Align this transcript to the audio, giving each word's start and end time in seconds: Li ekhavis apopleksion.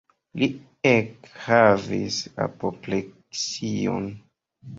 Li 0.43 0.47
ekhavis 0.91 2.17
apopleksion. 2.47 4.11